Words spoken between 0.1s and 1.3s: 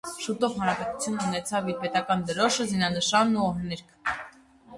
Շուտով հանրապետությունն